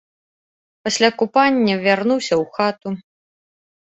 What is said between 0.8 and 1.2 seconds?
Пасля